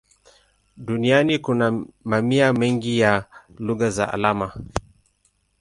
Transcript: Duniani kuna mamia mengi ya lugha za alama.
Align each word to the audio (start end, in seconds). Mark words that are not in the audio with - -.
Duniani 0.77 1.39
kuna 1.39 1.83
mamia 2.03 2.53
mengi 2.53 2.99
ya 2.99 3.25
lugha 3.59 3.89
za 3.89 4.13
alama. 4.13 4.53